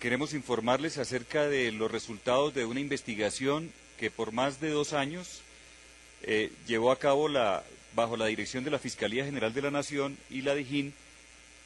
[0.00, 5.40] Queremos informarles acerca de los resultados de una investigación que por más de dos años
[6.22, 10.18] eh, llevó a cabo la, bajo la dirección de la Fiscalía General de la Nación
[10.30, 10.92] y la DIJÍN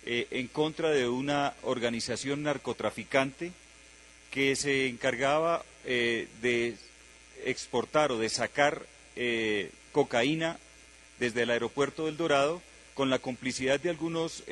[0.06, 3.52] eh, en contra de una organización narcotraficante
[4.30, 6.76] que se encargaba eh, de
[7.44, 10.58] exportar o de sacar eh, cocaína
[11.18, 12.62] desde el aeropuerto del Dorado
[12.94, 14.42] con la complicidad de algunos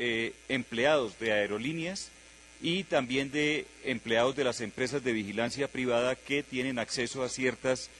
[0.49, 2.11] empleados de aerolíneas
[2.61, 7.91] y también de empleados de las empresas de vigilancia privada que tienen acceso a ciertas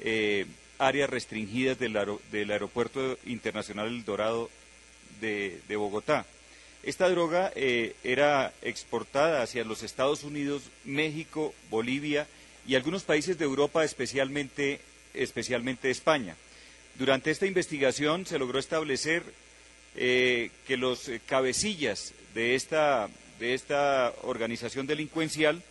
[0.00, 0.46] eh,
[0.78, 4.50] áreas restringidas del, aer del, Aeropuerto Internacional del Dorado
[5.20, 6.26] de, de Bogotá.
[6.82, 12.26] Esta droga eh, era exportada hacia los Estados Unidos, México, Bolivia
[12.66, 14.80] y algunos países de Europa, especialmente,
[15.12, 16.36] especialmente España.
[16.98, 19.24] Durante esta investigación se logró establecer
[19.96, 25.62] eh, que los cabecillas de esta, de esta organización delincuencial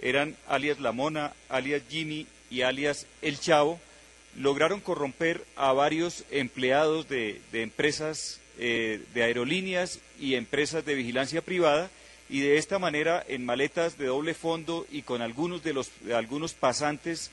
[0.00, 3.80] eran alias La Mona, alias Jimmy y alias El Chavo,
[4.36, 11.90] lograron corromper a varios empleados de, empresas eh, de aerolíneas y empresas de vigilancia privada
[12.30, 16.52] y de esta manera en maletas de doble fondo y con algunos de los algunos
[16.52, 17.30] pasantes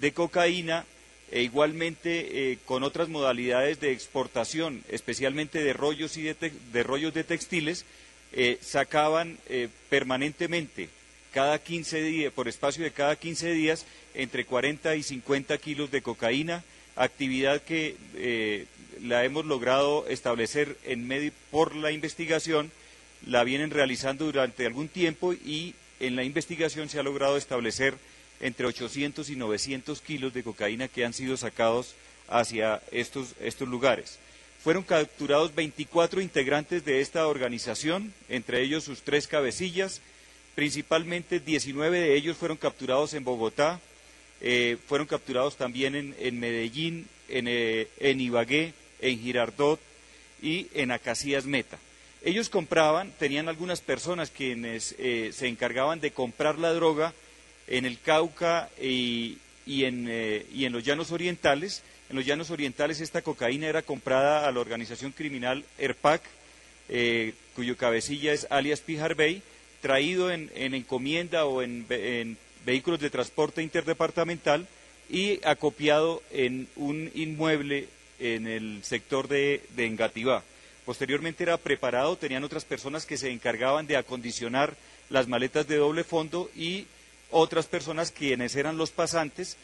[0.00, 0.86] de cocaína
[1.30, 7.24] e igualmente eh, con otras modalidades de exportación, especialmente de rollos y de rollos de
[7.24, 7.84] textiles,
[8.32, 10.88] eh, sacaban eh, permanentemente
[11.32, 16.02] cada 15 días, por espacio de cada 15 días, entre 40 y 50 kilos de
[16.02, 16.64] cocaína,
[16.96, 18.66] actividad que eh,
[19.02, 22.72] la hemos logrado establecer en medio por la investigación,
[23.26, 27.94] la vienen realizando durante algún tiempo y en la investigación se ha logrado establecer
[28.40, 31.94] entre 800 y 900 kilos de cocaína que han sido sacados
[32.28, 34.18] hacia estos, estos lugares.
[34.62, 40.00] Fueron capturados 24 integrantes de esta organización, entre ellos sus tres cabecillas,
[40.54, 43.80] principalmente 19 de ellos fueron capturados en Bogotá,
[44.40, 49.80] eh, fueron capturados también en, Medellín, en, eh, en, Ibagué, en Girardot
[50.42, 51.78] y en Acacías Meta.
[52.24, 57.14] Ellos compraban, tenían algunas personas quienes eh, se encargaban de comprar la droga
[57.68, 61.82] en el Cauca y, en, los llanos orientales.
[62.10, 66.22] En los llanos orientales esta cocaína era comprada a la organización criminal ERPAC,
[66.88, 69.42] eh, cuyo cabecilla es alias Pijarbey,
[69.82, 74.66] traído en, en encomienda o en, en vehículos de transporte interdepartamental
[75.10, 80.42] y acopiado en un inmueble en el sector de, de Engativá.
[80.84, 84.74] Posteriormente era preparado, tenían otras personas que se encargaban de acondicionar
[85.10, 86.86] las maletas de doble fondo y
[87.30, 89.58] otras personas quienes eran los pasantes,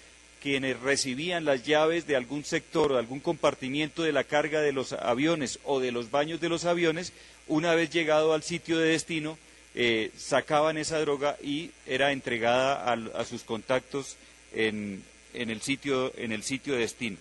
[0.44, 4.92] quienes recibían las llaves de algún sector o algún compartimiento de la carga de los
[4.92, 7.14] aviones o de los baños de los aviones,
[7.48, 9.38] una vez llegado al sitio de destino,
[9.74, 14.18] eh, sacaban esa droga y era entregada a, sus contactos
[14.52, 15.02] en,
[15.32, 17.16] el sitio, de destino.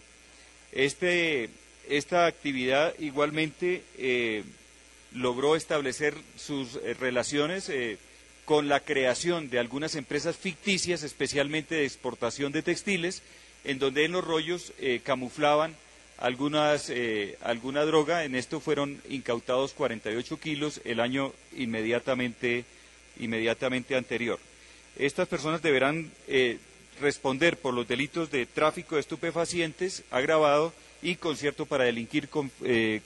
[0.73, 1.50] Este,
[1.88, 4.44] esta actividad igualmente eh,
[5.13, 7.72] logró establecer sus eh, relaciones
[8.46, 13.22] con la creación de algunas empresas ficticias, especialmente de exportación de textiles,
[13.64, 15.76] en donde en los rollos eh, camuflaban
[16.18, 18.26] algunas, eh, alguna droga.
[18.26, 22.66] En esto fueron incautados 48 kilos el año inmediatamente,
[23.20, 24.40] inmediatamente anterior.
[24.98, 26.58] Estas personas deberán eh,
[27.00, 32.52] responder por los delitos de tráfico de estupefacientes agravado y concierto para delinquir con,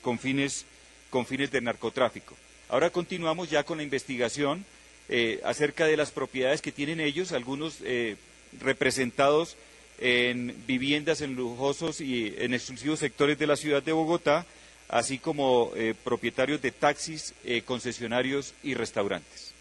[0.01, 0.65] con, fines,
[1.09, 2.35] con fines de narcotráfico.
[2.69, 4.65] Ahora continuamos ya con la investigación
[5.09, 8.15] eh, acerca de las propiedades que tienen ellos, algunos eh,
[8.59, 9.55] representados
[9.99, 14.45] en viviendas en lujosos y en exclusivos sectores de la ciudad de Bogotá,
[14.89, 17.33] así como eh, propietarios de taxis,
[17.65, 19.53] concesionarios y restaurantes.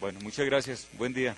[0.00, 0.88] Bueno, muchas gracias.
[0.98, 1.36] Buen día.